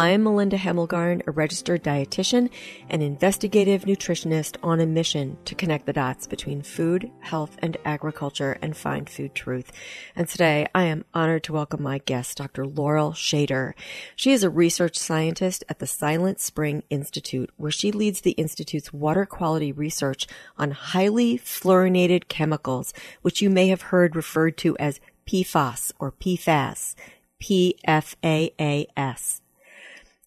[0.00, 2.50] I am Melinda Hemmelgarn, a registered dietitian
[2.88, 8.56] and investigative nutritionist on a mission to connect the dots between food, health, and agriculture
[8.62, 9.72] and find food truth.
[10.14, 12.64] And today I am honored to welcome my guest, Dr.
[12.64, 13.72] Laurel Schaider.
[14.14, 18.92] She is a research scientist at the Silent Spring Institute, where she leads the Institute's
[18.92, 25.00] water quality research on highly fluorinated chemicals, which you may have heard referred to as
[25.26, 26.94] PFAS or PFAS.
[27.40, 29.40] P-F-A-A-S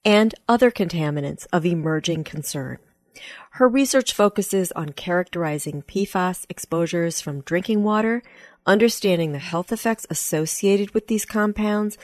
[0.04, 2.78] and other contaminants of emerging concern.
[3.52, 8.24] Her research focuses on characterizing PFAS exposures from drinking water,
[8.66, 11.98] understanding the health effects associated with these compounds,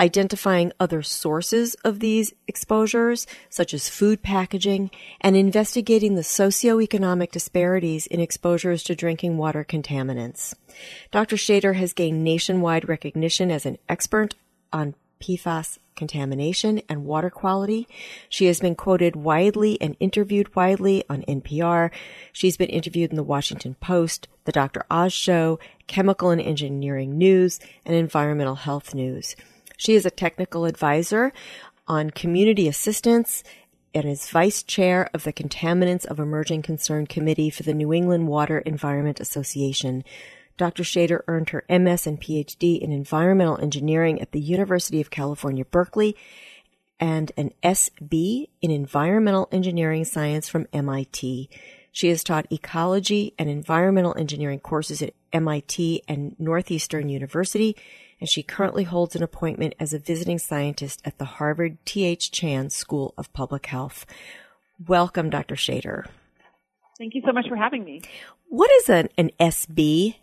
[0.00, 8.06] identifying other sources of these exposures, such as food packaging, and investigating the socioeconomic disparities
[8.06, 10.54] in exposures to drinking water contaminants.
[11.10, 11.36] Dr.
[11.36, 14.34] Schaider has gained nationwide recognition as an expert
[14.72, 17.86] on PFAS contamination and water quality.
[18.28, 21.90] She has been quoted widely and interviewed widely on NPR.
[22.32, 24.84] She's been interviewed in the Washington Post, the Dr.
[24.90, 29.36] Oz Show, Chemical and Engineering News, and Environmental Health News.
[29.76, 31.32] She is a technical advisor
[31.86, 33.44] on community assistance
[33.94, 38.28] and is vice chair of the Contaminants of Emerging Concern Committee for the New England
[38.28, 40.04] Water Environment Association.
[40.60, 40.82] Dr.
[40.82, 46.14] Schaider earned her MS and PhD in environmental engineering at the University of California, Berkeley,
[47.00, 51.48] and an SB in environmental engineering science from MIT.
[51.92, 57.74] She has taught ecology and environmental engineering courses at MIT and Northeastern University,
[58.20, 62.30] and she currently holds an appointment as a visiting scientist at the Harvard T.H.
[62.32, 64.04] Chan School of Public Health.
[64.86, 65.54] Welcome, Dr.
[65.54, 66.04] Schaider.
[66.98, 68.02] Thank you so much for having me.
[68.50, 70.16] What is an, an SB?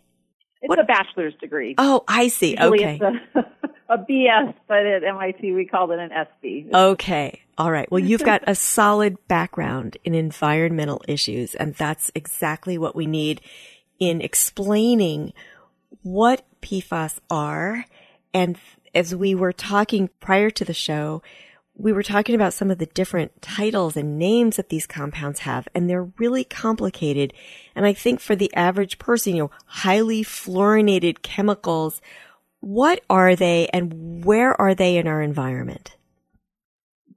[0.60, 0.80] It's what?
[0.80, 1.74] a bachelor's degree.
[1.78, 2.50] Oh, I see.
[2.50, 3.00] Usually okay.
[3.34, 3.44] A,
[3.94, 6.72] a, BS, but at MIT we called it an SB.
[6.74, 7.42] Okay.
[7.56, 7.90] All right.
[7.90, 13.40] Well, you've got a solid background in environmental issues, and that's exactly what we need
[14.00, 15.32] in explaining
[16.02, 17.84] what PFAS are.
[18.34, 18.58] And
[18.94, 21.22] as we were talking prior to the show,
[21.78, 25.68] we were talking about some of the different titles and names that these compounds have,
[25.74, 27.32] and they're really complicated.
[27.76, 32.02] And I think for the average person, you know, highly fluorinated chemicals,
[32.58, 35.96] what are they and where are they in our environment?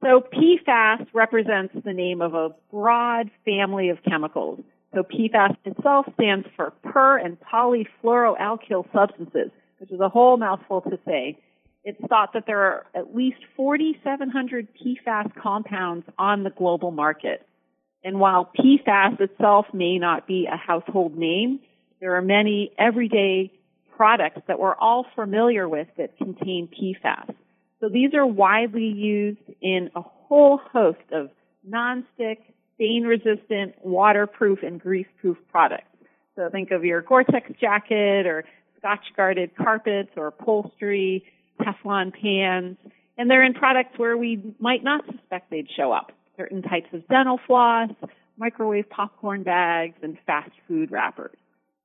[0.01, 4.59] So PFAS represents the name of a broad family of chemicals.
[4.93, 10.99] So PFAS itself stands for per and polyfluoroalkyl substances, which is a whole mouthful to
[11.05, 11.39] say.
[11.83, 17.45] It's thought that there are at least 4,700 PFAS compounds on the global market.
[18.03, 21.59] And while PFAS itself may not be a household name,
[21.99, 23.51] there are many everyday
[23.95, 27.33] products that we're all familiar with that contain PFAS.
[27.79, 31.29] So these are widely used in a whole host of
[31.67, 32.37] nonstick,
[32.75, 35.85] stain resistant, waterproof, and grease proof products.
[36.35, 38.45] So think of your Gore-Tex jacket or
[38.77, 41.23] scotch guarded carpets or upholstery,
[41.59, 42.77] Teflon pans,
[43.17, 46.11] and they're in products where we might not suspect they'd show up.
[46.37, 47.89] Certain types of dental floss,
[48.37, 51.35] microwave popcorn bags, and fast food wrappers.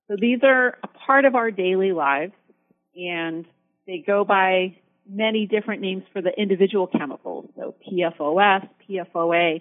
[0.08, 2.32] So these are a part of our daily lives,
[2.94, 3.44] and
[3.86, 4.76] they go by
[5.08, 7.48] many different names for the individual chemicals.
[7.56, 9.60] So PFOS, PFOA.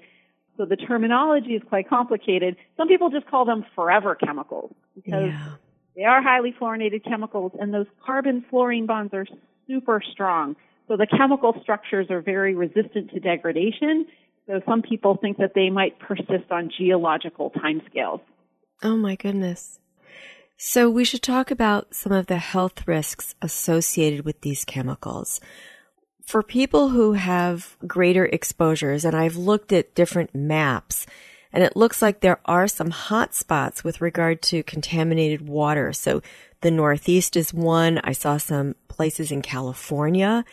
[0.58, 2.56] So the terminology is quite complicated.
[2.78, 5.50] Some people just call them forever chemicals because yeah.
[5.96, 9.26] they are highly fluorinated chemicals, and those carbon fluorine bonds are
[9.68, 10.56] super strong.
[10.88, 14.06] So the chemical structures are very resistant to degradation.
[14.48, 18.22] So some people think that they might persist on geological timescales.
[18.84, 19.80] Oh my goodness.
[20.58, 25.42] So we should talk about some of the health risks associated with these chemicals.
[26.26, 31.06] For people who have greater exposures, and I've looked at different maps,
[31.52, 35.94] and it looks like there are some hot spots with regard to contaminated water.
[35.94, 36.22] So
[36.66, 38.00] the Northeast is one.
[38.04, 40.44] I saw some places in California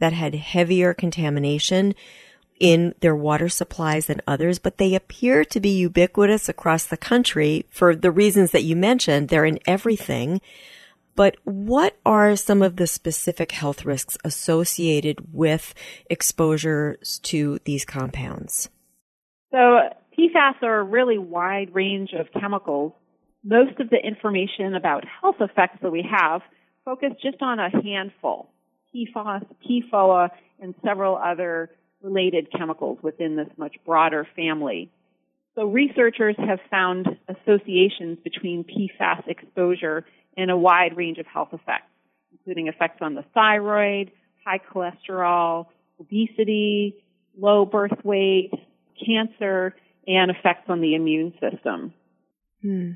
[0.00, 1.94] that had heavier contamination
[2.60, 7.64] in their water supplies than others, but they appear to be ubiquitous across the country
[7.70, 9.30] for the reasons that you mentioned.
[9.30, 10.42] They're in everything.
[11.14, 15.72] But what are some of the specific health risks associated with
[16.10, 18.68] exposures to these compounds?
[19.50, 19.88] So
[20.18, 22.92] PFAS are a really wide range of chemicals.
[23.44, 26.42] Most of the information about health effects that we have
[26.84, 28.48] focus just on a handful.
[28.94, 30.30] PFAS, PFOA,
[30.60, 31.70] and several other
[32.02, 34.90] related chemicals within this much broader family.
[35.54, 40.04] So researchers have found associations between PFOS exposure
[40.36, 41.90] and a wide range of health effects,
[42.32, 44.10] including effects on the thyroid,
[44.44, 45.66] high cholesterol,
[46.00, 46.96] obesity,
[47.38, 48.50] low birth weight,
[49.04, 49.74] cancer,
[50.06, 51.92] and effects on the immune system.
[52.62, 52.92] Hmm.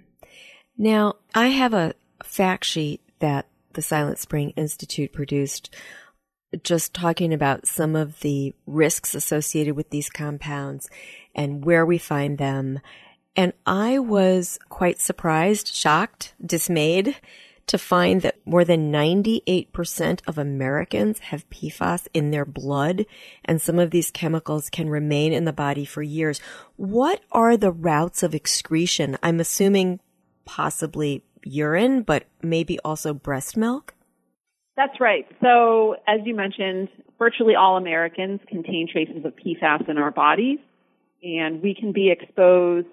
[0.78, 5.74] Now, I have a fact sheet that the Silent Spring Institute produced
[6.62, 10.88] just talking about some of the risks associated with these compounds
[11.34, 12.80] and where we find them.
[13.34, 17.16] And I was quite surprised, shocked, dismayed
[17.66, 23.04] to find that more than 98% of Americans have PFAS in their blood,
[23.44, 26.40] and some of these chemicals can remain in the body for years.
[26.76, 29.18] What are the routes of excretion?
[29.22, 30.00] I'm assuming
[30.46, 33.94] possibly urine, but maybe also breast milk?
[34.76, 35.26] That's right.
[35.42, 36.88] So, as you mentioned,
[37.18, 40.58] virtually all Americans contain traces of PFAS in our bodies,
[41.22, 42.88] and we can be exposed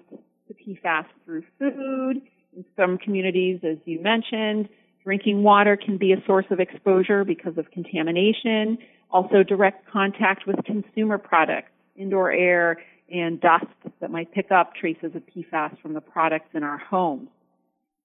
[0.48, 2.22] to PFAS through food.
[2.56, 4.68] In some communities, as you mentioned,
[5.02, 8.78] drinking water can be a source of exposure because of contamination.
[9.10, 12.78] Also, direct contact with consumer products, indoor air,
[13.12, 13.66] and dust
[14.00, 17.28] that might pick up traces of PFAS from the products in our homes.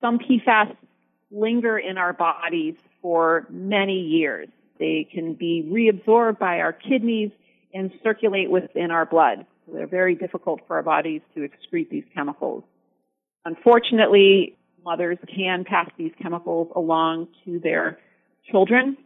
[0.01, 0.75] Some PFAS
[1.31, 4.48] linger in our bodies for many years.
[4.80, 7.31] They can be reabsorbed by our kidneys
[7.74, 9.46] and circulate within our blood.
[9.66, 12.63] So they're very difficult for our bodies to excrete these chemicals.
[13.46, 18.00] Unfortunately, mothers can pass these chemicals along to their
[18.50, 18.98] children.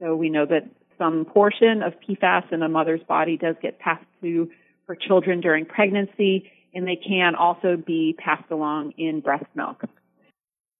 [0.00, 4.04] So we know that some portion of PFAS in a mother's body does get passed
[4.22, 4.50] to
[4.86, 9.84] her children during pregnancy, and they can also be passed along in breast milk.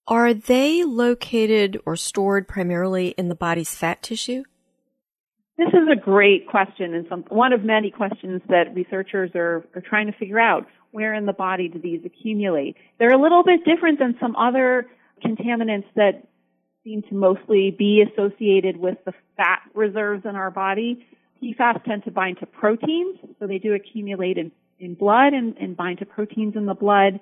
[0.09, 4.43] Are they located or stored primarily in the body's fat tissue?
[5.59, 9.83] This is a great question and some, one of many questions that researchers are, are
[9.83, 10.67] trying to figure out.
[10.93, 12.77] Where in the body do these accumulate?
[12.99, 14.87] They're a little bit different than some other
[15.23, 16.27] contaminants that
[16.83, 21.07] seem to mostly be associated with the fat reserves in our body.
[21.43, 25.77] PFAS tend to bind to proteins, so they do accumulate in, in blood and, and
[25.77, 27.21] bind to proteins in the blood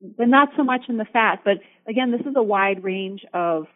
[0.00, 1.40] but not so much in the fat.
[1.44, 1.58] But
[1.88, 3.66] again, this is a wide range of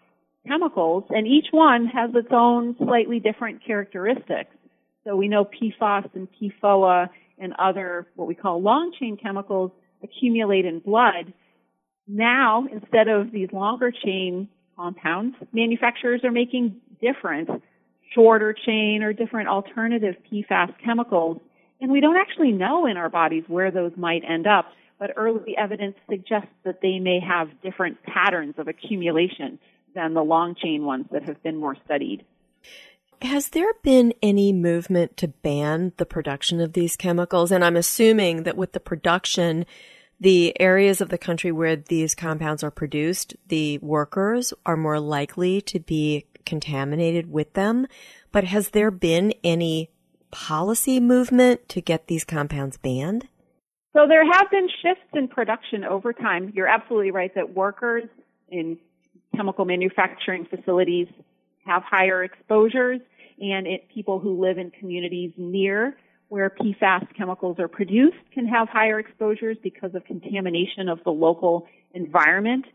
[0.47, 4.51] chemicals, and each one has its own slightly different characteristics.
[5.05, 7.09] So we know PFOS and PFOA
[7.39, 9.73] and other what we call long chain chemicals
[10.03, 11.33] accumulate in blood.
[12.07, 17.49] Now, instead of these longer chain compounds, manufacturers are making different
[18.15, 21.41] shorter chain or different alternative PFAS chemicals.
[21.81, 24.67] And we don't actually know in our bodies where those might end up
[25.01, 29.59] but early evidence suggests that they may have different patterns of accumulation
[29.95, 32.23] than the long chain ones that have been more studied.
[33.23, 37.51] Has there been any movement to ban the production of these chemicals?
[37.51, 39.65] And I'm assuming that with the production,
[40.21, 45.63] the areas of the country where these compounds are produced, the workers are more likely
[45.63, 47.87] to be contaminated with them.
[48.33, 49.91] But has there been any
[50.31, 53.29] policy movement to get these compounds banned?
[53.93, 56.53] So there have been shifts in production over time.
[56.55, 58.05] You're absolutely right that workers
[58.49, 58.79] in
[59.35, 61.09] chemical manufacturing facilities
[61.67, 63.01] have higher exposures
[63.41, 65.97] and it, people who live in communities near
[66.29, 71.67] where PFAS chemicals are produced can have higher exposures because of contamination of the local
[71.93, 72.67] environment.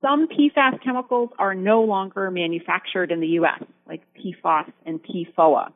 [0.00, 5.72] Some PFAS chemicals are no longer manufactured in the U.S., like PFOS and PFOA.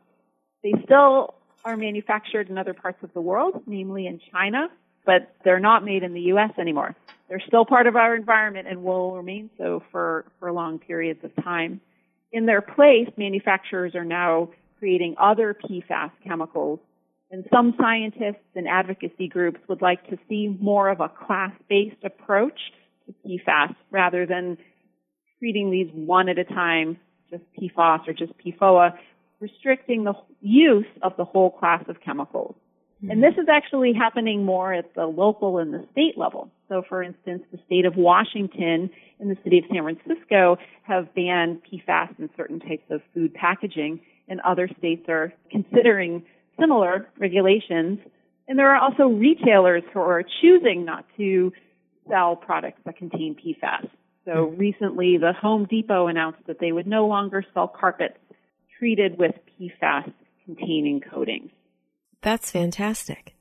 [0.63, 1.35] They still
[1.69, 4.69] are manufactured in other parts of the world, namely in China,
[5.05, 6.51] but they're not made in the U.S.
[6.59, 6.97] anymore.
[7.29, 11.45] They're still part of our environment and will remain so for, for long periods of
[11.45, 11.83] time.
[12.33, 14.49] In their place, manufacturers are now
[14.79, 16.81] creating other PFAS chemicals,
[17.31, 22.59] and some scientists and advocacy groups would like to see more of a class-based approach
[23.07, 24.57] to PFAS rather than
[25.39, 26.99] treating these one at a time,
[27.31, 28.97] just PFOS or just PFOA,
[29.41, 32.55] restricting the use of the whole class of chemicals.
[33.03, 33.11] Mm-hmm.
[33.13, 36.51] And this is actually happening more at the local and the state level.
[36.69, 38.91] So for instance, the state of Washington
[39.21, 44.01] and the city of San Francisco have banned PFAS in certain types of food packaging
[44.29, 46.25] and other states are considering
[46.61, 47.99] similar regulations.
[48.47, 51.53] And there are also retailers who are choosing not to
[52.09, 53.89] sell products that contain PFAS.
[54.25, 54.59] So mm-hmm.
[54.59, 58.19] recently the Home Depot announced that they would no longer sell carpets
[58.79, 60.13] treated with PFAS
[60.45, 61.51] containing coatings.
[62.23, 63.35] That's fantastic.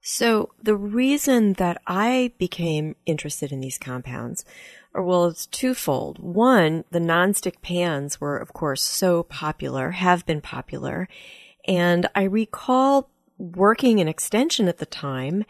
[0.00, 4.44] So the reason that I became interested in these compounds,
[4.94, 6.18] or well, it's twofold.
[6.18, 11.08] One, the nonstick pans were, of course, so popular, have been popular.
[11.66, 15.44] And I recall working in extension at the time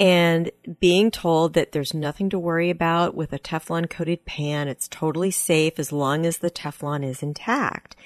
[0.00, 4.68] and being told that there's nothing to worry about with a Teflon coated pan.
[4.68, 7.96] It's totally safe as long as the Teflon is intact.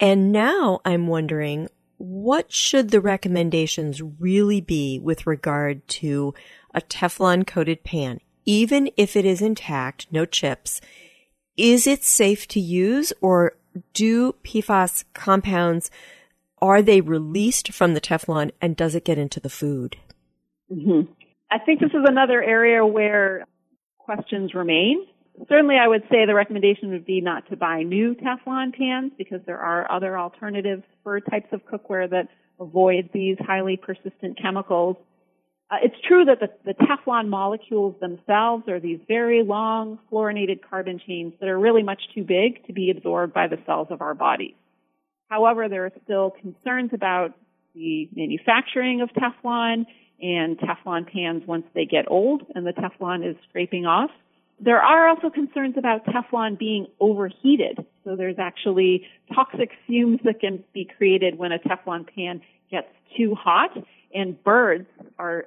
[0.00, 6.34] And now I'm wondering, what should the recommendations really be with regard to
[6.74, 8.20] a Teflon coated pan?
[8.44, 10.80] Even if it is intact, no chips,
[11.56, 13.56] is it safe to use or
[13.92, 15.90] do PFAS compounds,
[16.60, 19.96] are they released from the Teflon and does it get into the food?
[20.70, 21.12] Mm-hmm.
[21.50, 23.46] I think this is another area where
[23.98, 25.06] questions remain.
[25.48, 29.40] Certainly, I would say the recommendation would be not to buy new Teflon pans because
[29.46, 32.28] there are other alternatives for types of cookware that
[32.60, 34.96] avoid these highly persistent chemicals.
[35.70, 41.00] Uh, it's true that the, the Teflon molecules themselves are these very long fluorinated carbon
[41.04, 44.14] chains that are really much too big to be absorbed by the cells of our
[44.14, 44.54] bodies.
[45.28, 47.34] However, there are still concerns about
[47.74, 49.86] the manufacturing of Teflon
[50.20, 54.10] and Teflon pans once they get old and the Teflon is scraping off.
[54.64, 57.84] There are also concerns about Teflon being overheated.
[58.02, 62.40] So there's actually toxic fumes that can be created when a Teflon pan
[62.70, 63.76] gets too hot
[64.14, 64.86] and birds
[65.18, 65.46] are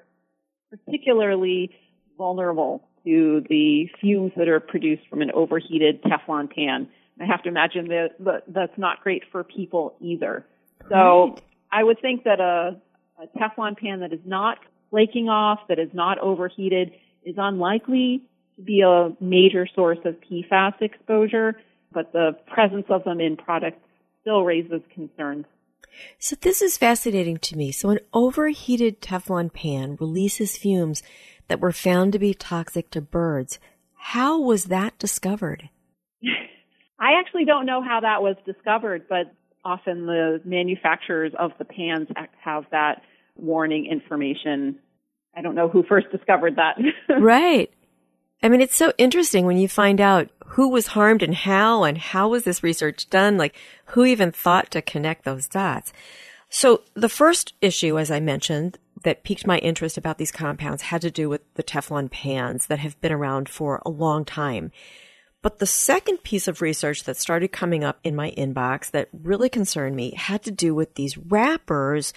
[0.70, 1.72] particularly
[2.16, 6.88] vulnerable to the fumes that are produced from an overheated Teflon pan.
[7.20, 10.46] I have to imagine that, that that's not great for people either.
[10.90, 11.42] So right.
[11.72, 12.80] I would think that a,
[13.20, 14.60] a Teflon pan that is not
[14.92, 16.92] flaking off, that is not overheated,
[17.26, 18.22] is unlikely
[18.64, 21.60] be a major source of PFAS exposure,
[21.94, 23.80] but the presence of them in products
[24.22, 25.46] still raises concerns.
[26.20, 27.72] So this is fascinating to me.
[27.72, 31.02] So an overheated Teflon pan releases fumes
[31.48, 33.60] that were found to be toxic to birds.
[33.96, 35.70] How was that discovered?
[37.00, 39.34] I actually don't know how that was discovered, but
[39.64, 42.08] often the manufacturers of the pans
[42.44, 43.02] have that
[43.36, 44.80] warning information.
[45.36, 46.78] I don't know who first discovered that.
[47.22, 47.72] right.
[48.42, 51.98] I mean, it's so interesting when you find out who was harmed and how and
[51.98, 53.38] how was this research done?
[53.38, 55.92] Like who even thought to connect those dots?
[56.50, 61.02] So the first issue, as I mentioned, that piqued my interest about these compounds had
[61.02, 64.72] to do with the Teflon pans that have been around for a long time.
[65.42, 69.50] But the second piece of research that started coming up in my inbox that really
[69.50, 72.12] concerned me had to do with these wrappers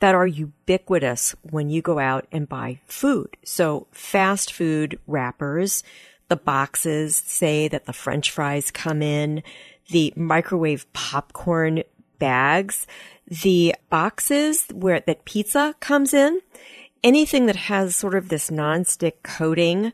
[0.00, 3.36] that are ubiquitous when you go out and buy food.
[3.44, 5.82] So fast food wrappers,
[6.28, 9.42] the boxes say that the french fries come in,
[9.90, 11.82] the microwave popcorn
[12.18, 12.86] bags,
[13.26, 16.40] the boxes where that pizza comes in,
[17.02, 19.92] anything that has sort of this nonstick coating.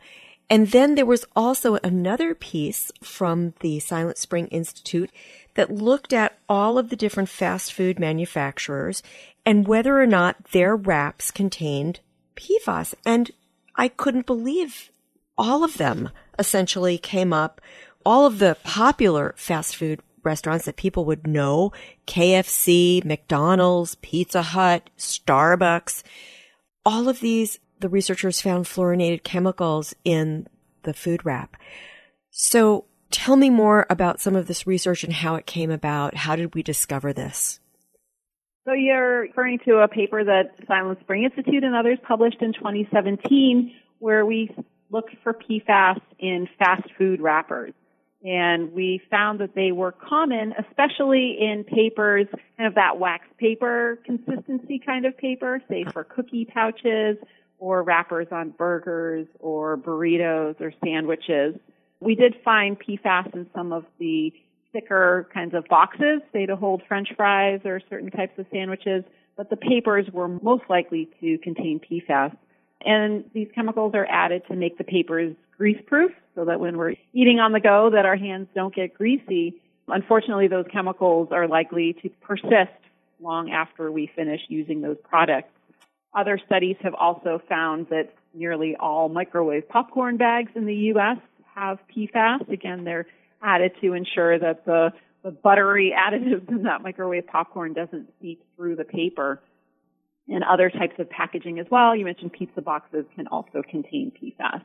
[0.48, 5.10] And then there was also another piece from the Silent Spring Institute
[5.54, 9.02] that looked at all of the different fast food manufacturers
[9.44, 12.00] and whether or not their wraps contained
[12.36, 12.94] PFAS.
[13.04, 13.30] And
[13.76, 14.90] I couldn't believe
[15.36, 17.60] all of them essentially came up.
[18.04, 21.72] All of the popular fast food restaurants that people would know,
[22.06, 26.02] KFC, McDonald's, Pizza Hut, Starbucks,
[26.84, 30.46] all of these, the researchers found fluorinated chemicals in
[30.82, 31.56] the food wrap.
[32.30, 36.14] So tell me more about some of this research and how it came about.
[36.14, 37.60] How did we discover this?
[38.70, 43.74] So you're referring to a paper that Silent Spring Institute and others published in 2017
[43.98, 44.48] where we
[44.90, 47.72] looked for PFAS in fast food wrappers.
[48.22, 53.98] And we found that they were common, especially in papers, kind of that wax paper
[54.06, 57.16] consistency kind of paper, say for cookie pouches
[57.58, 61.56] or wrappers on burgers or burritos or sandwiches.
[61.98, 64.32] We did find PFAS in some of the
[64.72, 69.04] thicker kinds of boxes, say to hold french fries or certain types of sandwiches,
[69.36, 72.36] but the papers were most likely to contain PFAS.
[72.84, 76.94] And these chemicals are added to make the papers grease proof so that when we're
[77.12, 79.60] eating on the go that our hands don't get greasy.
[79.88, 82.72] Unfortunately, those chemicals are likely to persist
[83.20, 85.52] long after we finish using those products.
[86.14, 91.18] Other studies have also found that nearly all microwave popcorn bags in the U.S.
[91.54, 92.48] have PFAS.
[92.48, 93.06] Again, they're
[93.42, 94.92] added to ensure that the,
[95.22, 99.42] the buttery additives in that microwave popcorn doesn't seep through the paper.
[100.28, 101.96] And other types of packaging as well.
[101.96, 104.62] You mentioned pizza boxes can also contain PFAS.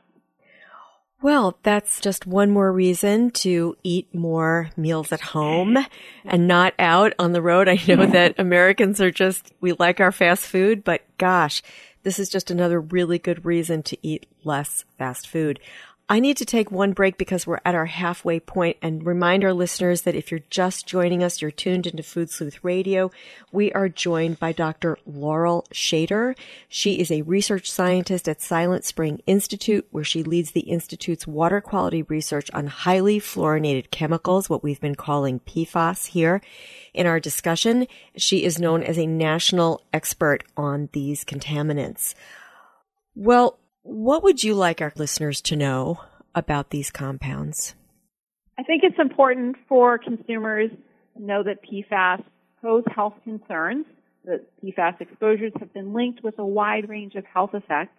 [1.22, 5.78] Well, that's just one more reason to eat more meals at home
[6.24, 7.68] and not out on the road.
[7.68, 11.62] I know that Americans are just, we like our fast food, but gosh,
[12.02, 15.58] this is just another really good reason to eat less fast food.
[16.08, 19.52] I need to take one break because we're at our halfway point and remind our
[19.52, 23.10] listeners that if you're just joining us, you're tuned into Food Sleuth Radio.
[23.50, 24.98] We are joined by Dr.
[25.04, 26.38] Laurel Schaider.
[26.68, 31.60] She is a research scientist at Silent Spring Institute, where she leads the Institute's water
[31.60, 36.40] quality research on highly fluorinated chemicals, what we've been calling PFAS here.
[36.94, 42.14] In our discussion, she is known as a national expert on these contaminants.
[43.16, 46.00] Well, what would you like our listeners to know
[46.34, 47.74] about these compounds?
[48.58, 50.70] I think it's important for consumers
[51.16, 52.24] to know that PFAS
[52.60, 53.86] pose health concerns,
[54.24, 57.94] that PFAS exposures have been linked with a wide range of health effects.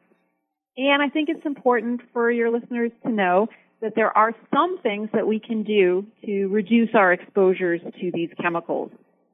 [0.76, 3.48] And I think it's important for your listeners to know
[3.82, 8.30] that there are some things that we can do to reduce our exposures to these
[8.42, 8.92] chemicals.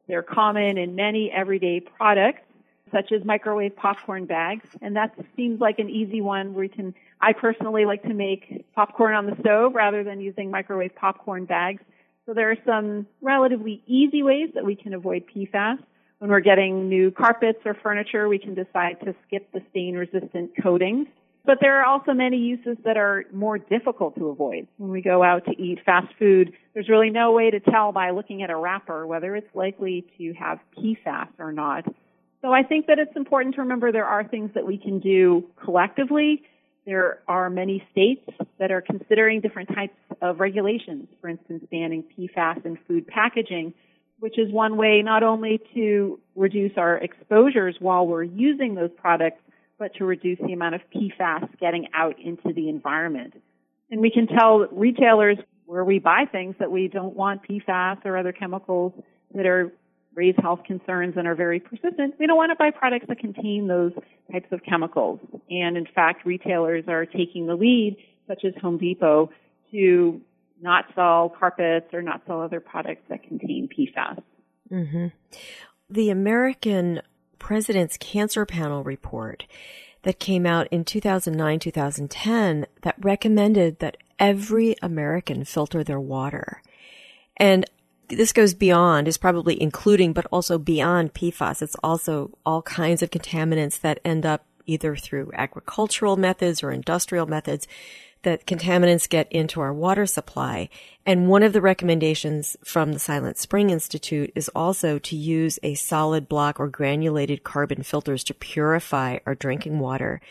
[0.07, 2.41] They're common in many everyday products,
[2.93, 4.65] such as microwave popcorn bags.
[4.81, 8.65] And that seems like an easy one where we can, I personally like to make
[8.75, 11.81] popcorn on the stove rather than using microwave popcorn bags.
[12.25, 15.79] So there are some relatively easy ways that we can avoid PFAS.
[16.19, 20.51] When we're getting new carpets or furniture, we can decide to skip the stain resistant
[20.61, 21.07] coatings.
[21.45, 24.67] But there are also many uses that are more difficult to avoid.
[24.77, 28.11] When we go out to eat fast food, there's really no way to tell by
[28.11, 31.85] looking at a wrapper whether it's likely to have PFAS or not.
[32.43, 35.45] So I think that it's important to remember there are things that we can do
[35.63, 36.43] collectively.
[36.85, 42.65] There are many states that are considering different types of regulations, for instance, banning PFAS
[42.65, 43.73] in food packaging,
[44.19, 49.41] which is one way not only to reduce our exposures while we're using those products,
[49.79, 53.35] but to reduce the amount of PFAS getting out into the environment.
[53.89, 58.17] And we can tell retailers where we buy things that we don't want PFAS or
[58.17, 58.91] other chemicals
[59.33, 59.71] that are
[60.15, 63.67] raise health concerns and are very persistent, we don't want to buy products that contain
[63.67, 63.91] those
[64.31, 65.19] types of chemicals.
[65.49, 69.29] And in fact, retailers are taking the lead, such as Home Depot,
[69.71, 70.21] to
[70.61, 74.21] not sell carpets or not sell other products that contain PFAS.
[74.71, 75.07] Mm-hmm.
[75.89, 77.01] The American
[77.39, 79.45] President's Cancer Panel report
[80.03, 86.61] that came out in 2009 2010 that recommended that every American filter their water.
[87.37, 87.65] And
[88.09, 91.61] this goes beyond, is probably including, but also beyond PFAS.
[91.61, 97.25] It's also all kinds of contaminants that end up either through agricultural methods or industrial
[97.25, 97.67] methods
[98.23, 100.69] that contaminants get into our water supply.
[101.05, 105.75] And one of the recommendations from the Silent Spring Institute is also to use a
[105.75, 110.21] solid block or granulated carbon filters to purify our drinking water.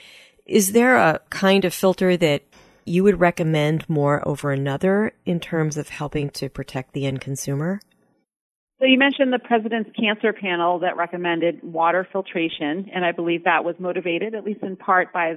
[0.46, 2.42] Is there a kind of filter that
[2.84, 7.80] you would recommend more over another in terms of helping to protect the end consumer?
[8.78, 13.64] So you mentioned the President's Cancer Panel that recommended water filtration, and I believe that
[13.64, 15.36] was motivated, at least in part, by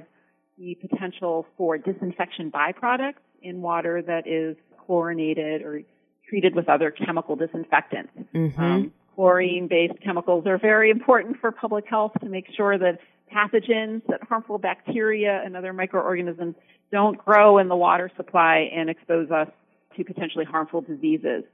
[0.58, 5.82] the potential for disinfection byproducts in water that is chlorinated or
[6.28, 8.12] treated with other chemical disinfectants.
[8.34, 8.60] Mm-hmm.
[8.60, 12.98] Um, chlorine-based chemicals are very important for public health to make sure that
[13.32, 16.54] pathogens, that harmful bacteria and other microorganisms
[16.92, 19.48] don't grow in the water supply and expose us
[19.96, 21.44] to potentially harmful diseases.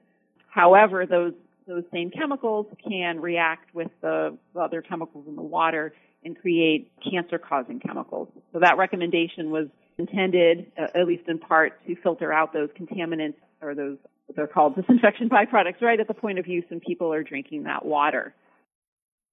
[0.48, 1.32] However, those
[1.66, 6.90] those same chemicals can react with the, the other chemicals in the water and create
[7.08, 8.28] cancer causing chemicals.
[8.52, 13.36] So that recommendation was intended, uh, at least in part, to filter out those contaminants
[13.60, 13.96] or those
[14.34, 17.84] they're called disinfection byproducts right at the point of use when people are drinking that
[17.84, 18.34] water.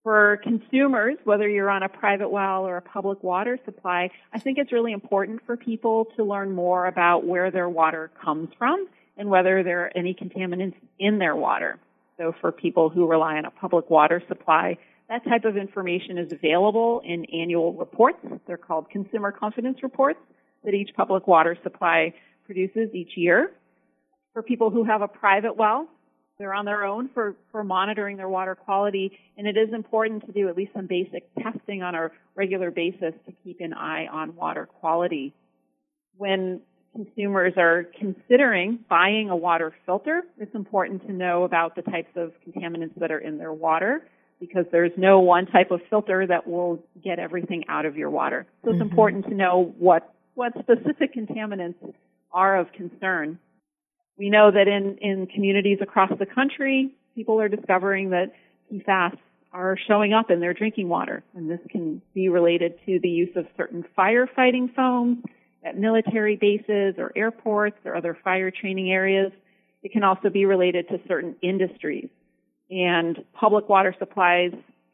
[0.03, 4.57] For consumers, whether you're on a private well or a public water supply, I think
[4.57, 9.29] it's really important for people to learn more about where their water comes from and
[9.29, 11.77] whether there are any contaminants in their water.
[12.17, 14.77] So for people who rely on a public water supply,
[15.09, 18.19] that type of information is available in annual reports.
[18.47, 20.19] They're called consumer confidence reports
[20.63, 22.13] that each public water supply
[22.45, 23.51] produces each year.
[24.33, 25.87] For people who have a private well,
[26.39, 30.31] they're on their own for, for monitoring their water quality, and it is important to
[30.31, 34.35] do at least some basic testing on a regular basis to keep an eye on
[34.35, 35.33] water quality.
[36.17, 36.61] When
[36.95, 42.31] consumers are considering buying a water filter, it's important to know about the types of
[42.47, 44.01] contaminants that are in their water
[44.39, 48.47] because there's no one type of filter that will get everything out of your water.
[48.63, 48.89] So it's mm-hmm.
[48.89, 51.75] important to know what, what specific contaminants
[52.31, 53.39] are of concern
[54.19, 58.33] we know that in, in communities across the country, people are discovering that
[58.71, 59.17] PFAS
[59.53, 61.23] are showing up in their drinking water.
[61.33, 65.23] And this can be related to the use of certain firefighting foams
[65.63, 69.31] at military bases or airports or other fire training areas.
[69.81, 72.09] It can also be related to certain industries.
[72.69, 74.51] And public water supplies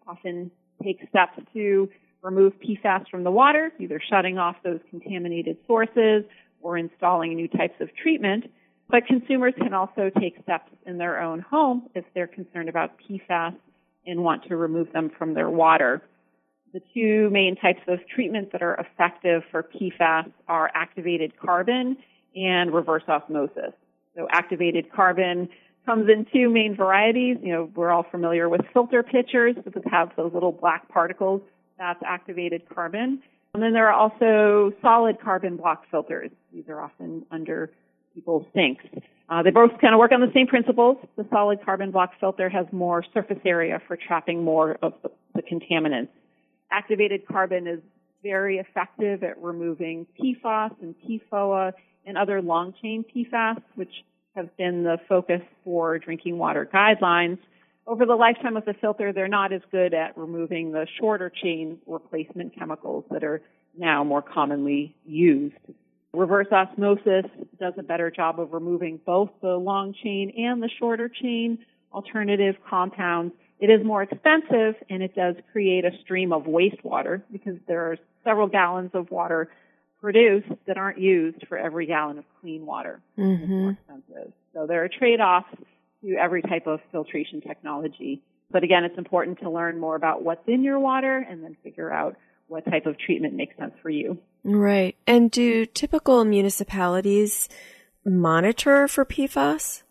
[0.07, 0.51] often
[0.83, 1.89] take steps to
[2.21, 6.23] remove PFAS from the water, either shutting off those contaminated sources
[6.61, 8.45] or installing new types of treatment.
[8.89, 13.55] But consumers can also take steps in their own home if they're concerned about PFAS
[14.05, 16.01] and want to remove them from their water.
[16.73, 21.97] The two main types of treatments that are effective for PFAS are activated carbon
[22.35, 23.73] and reverse osmosis.
[24.15, 25.49] So activated carbon
[25.85, 27.37] comes in two main varieties.
[27.41, 31.41] You know, we're all familiar with filter pitchers that have those little black particles.
[31.77, 33.21] That's activated carbon.
[33.53, 36.29] And then there are also solid carbon block filters.
[36.53, 37.71] These are often under
[38.15, 38.79] people's think.
[39.29, 40.97] Uh, they both kind of work on the same principles.
[41.17, 45.41] The solid carbon block filter has more surface area for trapping more of the, the
[45.41, 46.09] contaminants.
[46.71, 47.79] Activated carbon is
[48.23, 51.73] very effective at removing PFOS and PFOA
[52.05, 53.91] and other long chain PFAS, which
[54.35, 57.37] have been the focus for drinking water guidelines.
[57.87, 61.79] Over the lifetime of the filter, they're not as good at removing the shorter chain
[61.85, 63.41] replacement chemicals that are
[63.77, 65.55] now more commonly used.
[66.15, 67.25] Reverse osmosis
[67.59, 71.59] does a better job of removing both the long chain and the shorter chain
[71.93, 73.33] alternative compounds.
[73.59, 77.97] It is more expensive and it does create a stream of wastewater because there are
[78.23, 79.49] several gallons of water
[80.01, 83.01] produced that aren't used for every gallon of clean water.
[83.17, 83.41] Mm-hmm.
[83.41, 84.33] It's more expensive.
[84.53, 85.47] So there are trade-offs
[86.03, 88.21] to every type of filtration technology.
[88.51, 91.91] But again, it's important to learn more about what's in your water and then figure
[91.91, 94.19] out what type of treatment makes sense for you.
[94.45, 94.95] Right.
[95.07, 97.49] And do typical municipalities
[98.05, 99.81] monitor for PFAS?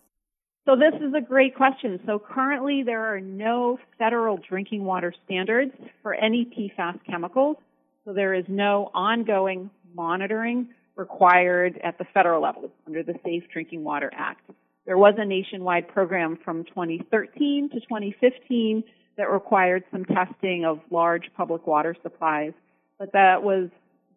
[0.64, 1.98] So this is a great question.
[2.06, 7.56] So currently there are no federal drinking water standards for any PFAS chemicals.
[8.04, 13.82] So there is no ongoing monitoring required at the federal level under the Safe Drinking
[13.82, 14.48] Water Act.
[14.86, 18.84] There was a nationwide program from 2013 to 2015
[19.16, 22.52] that required some testing of large public water supplies,
[22.98, 23.68] but that was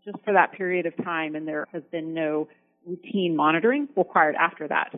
[0.07, 2.47] just for that period of time and there has been no
[2.85, 4.93] routine monitoring required after that.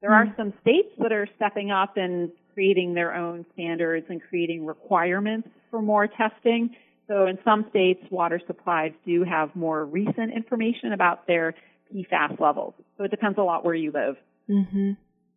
[0.00, 4.64] There are some states that are stepping up and creating their own standards and creating
[4.64, 6.76] requirements for more testing.
[7.08, 11.54] So in some states, water supplies do have more recent information about their
[11.92, 12.74] PFAS levels.
[12.96, 14.16] So it depends a lot where you live.
[14.48, 14.92] Mm-hmm.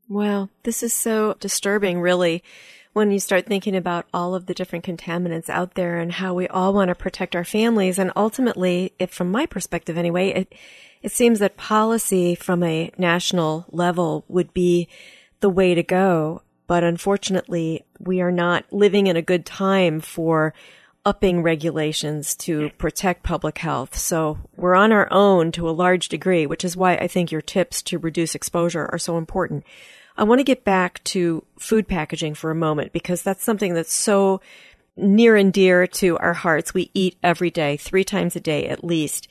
[0.10, 2.44] Well, this is so disturbing, really,
[2.94, 6.48] when you start thinking about all of the different contaminants out there and how we
[6.48, 8.00] all want to protect our families.
[8.00, 10.56] And ultimately, if from my perspective anyway, it,
[11.02, 14.88] it seems that policy from a national level would be
[15.40, 16.42] the way to go.
[16.66, 20.54] But unfortunately, we are not living in a good time for
[21.06, 23.96] upping regulations to protect public health.
[23.98, 27.42] So we're on our own to a large degree, which is why I think your
[27.42, 29.64] tips to reduce exposure are so important.
[30.18, 33.94] I want to get back to food packaging for a moment because that's something that's
[33.94, 34.42] so
[34.96, 36.74] near and dear to our hearts.
[36.74, 39.28] We eat every day, three times a day at least.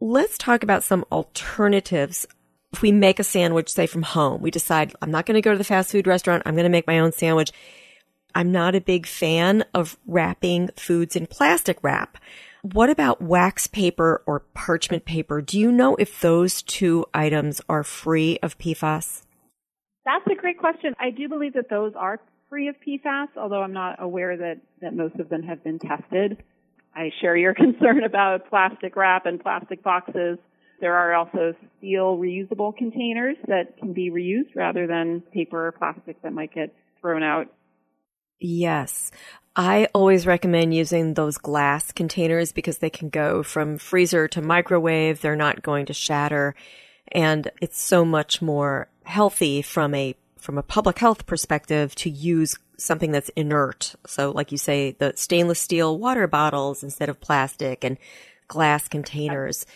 [0.00, 2.26] Let's talk about some alternatives.
[2.72, 5.52] If we make a sandwich, say from home, we decide I'm not going to go
[5.52, 6.42] to the fast food restaurant.
[6.44, 7.52] I'm going to make my own sandwich.
[8.34, 12.18] I'm not a big fan of wrapping foods in plastic wrap.
[12.62, 15.40] What about wax paper or parchment paper?
[15.40, 19.22] Do you know if those two items are free of PFAS?
[20.08, 20.94] That's a great question.
[20.98, 22.18] I do believe that those are
[22.48, 26.42] free of PFAS, although I'm not aware that, that most of them have been tested.
[26.96, 30.38] I share your concern about plastic wrap and plastic boxes.
[30.80, 36.22] There are also steel reusable containers that can be reused rather than paper or plastic
[36.22, 37.48] that might get thrown out
[38.40, 39.10] Yes.
[39.56, 45.20] I always recommend using those glass containers because they can go from freezer to microwave.
[45.20, 46.54] They're not going to shatter.
[47.12, 52.58] And it's so much more healthy from a, from a public health perspective to use
[52.76, 53.94] something that's inert.
[54.06, 57.98] So like you say, the stainless steel water bottles instead of plastic and
[58.46, 59.66] glass containers.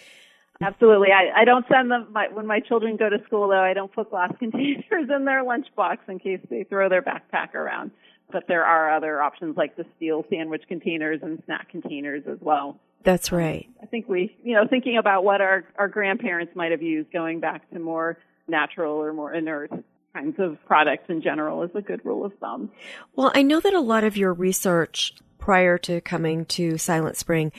[0.60, 1.08] Absolutely.
[1.10, 3.62] I, I don't send them my, when my children go to school though.
[3.62, 7.90] I don't put glass containers in their lunchbox in case they throw their backpack around
[8.32, 12.80] but there are other options like the steel sandwich containers and snack containers as well.
[13.02, 13.68] That's right.
[13.82, 17.40] I think we, you know, thinking about what our, our grandparents might have used going
[17.40, 19.70] back to more natural or more inert
[20.12, 22.70] kinds of products in general is a good rule of thumb.
[23.16, 27.50] Well, I know that a lot of your research prior to coming to Silent Spring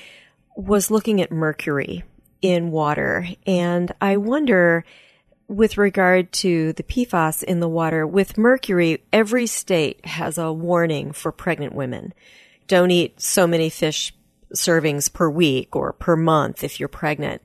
[0.55, 2.03] was looking at mercury
[2.41, 3.27] in water.
[3.47, 4.85] And I wonder
[5.47, 11.11] with regard to the PFAS in the water, with mercury, every state has a warning
[11.11, 12.13] for pregnant women.
[12.67, 14.13] Don't eat so many fish
[14.55, 17.41] servings per week or per month if you're pregnant.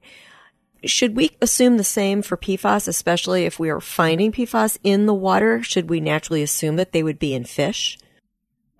[0.85, 5.14] Should we assume the same for PFAS, especially if we are finding PFAS in the
[5.14, 5.62] water?
[5.62, 7.99] Should we naturally assume that they would be in fish?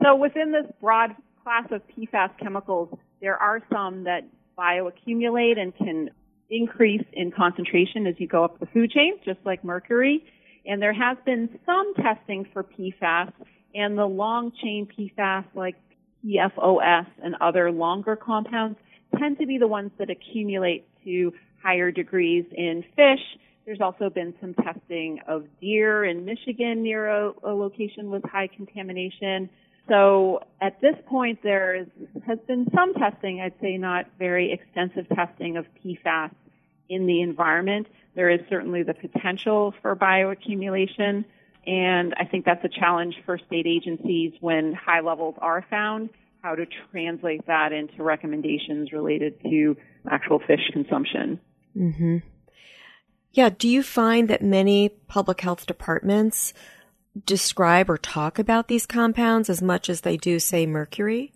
[0.03, 4.23] So within this broad class of PFAS chemicals, There are some that
[4.57, 6.11] bioaccumulate and can
[6.51, 10.25] increase in concentration as you go up the food chain, just like mercury.
[10.67, 13.33] And there has been some testing for PFAS
[13.75, 15.77] and the long chain PFAS like
[16.25, 18.79] PFOS and other longer compounds
[19.19, 23.21] tend to be the ones that accumulate to higher degrees in fish.
[23.65, 28.49] There's also been some testing of deer in Michigan near a, a location with high
[28.49, 29.51] contamination.
[29.89, 31.87] So at this point, there is,
[32.27, 36.31] has been some testing, I'd say not very extensive testing of PFAS
[36.89, 37.87] in the environment.
[38.15, 41.25] There is certainly the potential for bioaccumulation,
[41.69, 46.09] and I think that's a challenge for state agencies when high levels are found,
[46.43, 49.77] how to translate that into recommendations related to
[50.11, 51.39] actual fish consumption.
[51.77, 52.19] Mm-hmm.
[53.33, 56.55] Yeah, do you find that many public health departments
[57.27, 61.35] describe or talk about these compounds as much as they do, say, mercury?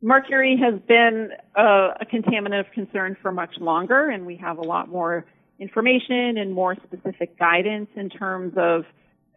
[0.00, 4.62] Mercury has been a, a contaminant of concern for much longer, and we have a
[4.62, 5.26] lot more
[5.60, 8.84] information and more specific guidance in terms of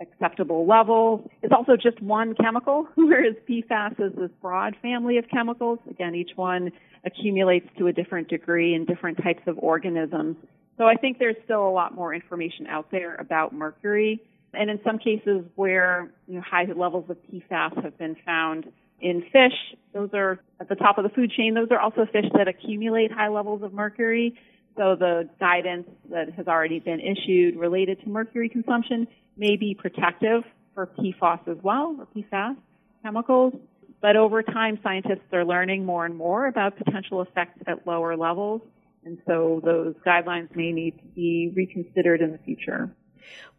[0.01, 1.21] acceptable levels.
[1.41, 5.79] It's also just one chemical, whereas PFAS is this broad family of chemicals.
[5.89, 6.71] Again, each one
[7.05, 10.37] accumulates to a different degree in different types of organisms.
[10.77, 14.21] So I think there's still a lot more information out there about mercury.
[14.53, 19.21] And in some cases where you know, high levels of PFAS have been found in
[19.31, 19.53] fish,
[19.93, 21.53] those are at the top of the food chain.
[21.53, 24.35] Those are also fish that accumulate high levels of mercury.
[24.77, 29.07] So the guidance that has already been issued related to mercury consumption
[29.38, 32.55] may be protective for PFAS as well, or PFAS
[33.03, 33.53] chemicals.
[34.01, 38.62] But over time, scientists are learning more and more about potential effects at lower levels.
[39.03, 42.95] And so those guidelines may need to be reconsidered in the future.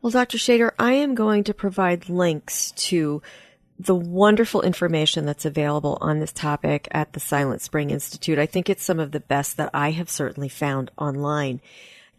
[0.01, 0.38] Well, Dr.
[0.38, 3.22] Schaider, I am going to provide links to
[3.85, 8.38] the wonderful information that's available on this topic at the Silent Spring Institute.
[8.38, 11.61] I think it's some of the best that I have certainly found online.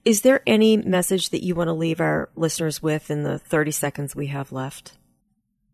[0.06, 3.72] Is there any message that you want to leave our listeners with in the 30
[3.72, 4.98] seconds we have left?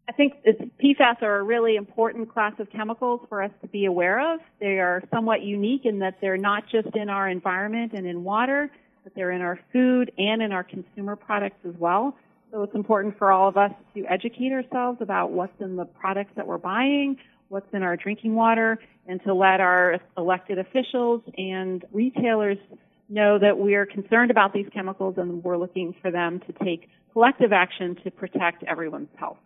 [0.08, 4.34] I think PFAS are a really important class of chemicals for us to be aware
[4.34, 4.40] of.
[4.60, 8.72] They are somewhat unique in that they're not just in our environment and in water,
[9.04, 12.16] but they're in our food and in our consumer products as well.
[12.52, 16.32] So it's important for all of us to educate ourselves about what's in the products
[16.36, 17.18] that we're buying,
[17.50, 22.58] what's in our drinking water, and to let our elected officials and retailers
[23.08, 27.52] know that we're concerned about these chemicals and we're looking for them to take collective
[27.52, 29.38] action to protect everyone's health.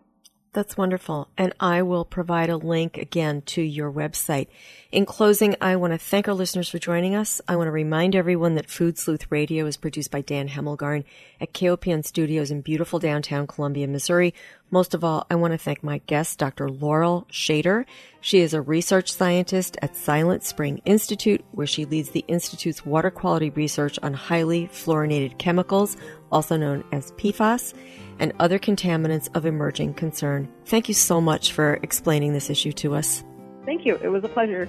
[0.54, 1.30] That's wonderful.
[1.36, 4.48] And I will provide a link again to your website.
[4.92, 7.42] In closing, I want to thank our listeners for joining us.
[7.48, 11.06] I want to remind everyone that Food Sleuth Radio is produced by Dan Hemmelgarn
[11.42, 14.36] at KOPN Studios in beautiful downtown Columbia, Missouri.
[14.70, 16.70] Most of all, I want to thank my guest, Dr.
[16.70, 17.86] Laurel Schaider.
[18.22, 23.10] She is a research scientist at Silent Spring Institute, where she leads the Institute's water
[23.10, 25.98] quality research on highly fluorinated chemicals,
[26.32, 27.74] also known as PFAS
[28.20, 30.48] and other contaminants of emerging concern.
[30.66, 33.24] Thank you so much for explaining this issue to us.
[33.66, 33.96] Thank you.
[33.98, 34.68] It was a pleasure.